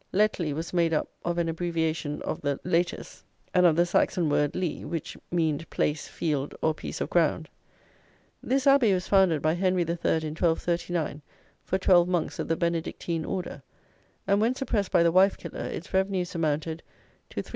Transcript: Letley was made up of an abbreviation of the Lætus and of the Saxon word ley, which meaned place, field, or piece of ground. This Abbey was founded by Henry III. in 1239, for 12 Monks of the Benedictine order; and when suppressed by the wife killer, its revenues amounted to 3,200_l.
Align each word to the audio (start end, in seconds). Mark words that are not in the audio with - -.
Letley 0.11 0.51
was 0.51 0.73
made 0.73 0.93
up 0.95 1.09
of 1.23 1.37
an 1.37 1.47
abbreviation 1.47 2.23
of 2.23 2.41
the 2.41 2.57
Lætus 2.65 3.21
and 3.53 3.67
of 3.67 3.75
the 3.75 3.85
Saxon 3.85 4.29
word 4.29 4.55
ley, 4.55 4.83
which 4.83 5.15
meaned 5.29 5.69
place, 5.69 6.07
field, 6.07 6.55
or 6.59 6.73
piece 6.73 7.01
of 7.01 7.09
ground. 7.11 7.49
This 8.41 8.65
Abbey 8.65 8.95
was 8.95 9.07
founded 9.07 9.43
by 9.43 9.53
Henry 9.53 9.83
III. 9.83 9.91
in 10.25 10.33
1239, 10.33 11.21
for 11.63 11.77
12 11.77 12.07
Monks 12.07 12.39
of 12.39 12.47
the 12.47 12.57
Benedictine 12.57 13.23
order; 13.23 13.61
and 14.25 14.41
when 14.41 14.55
suppressed 14.55 14.89
by 14.91 15.03
the 15.03 15.11
wife 15.11 15.37
killer, 15.37 15.65
its 15.65 15.93
revenues 15.93 16.33
amounted 16.33 16.81
to 17.29 17.43
3,200_l. 17.43 17.49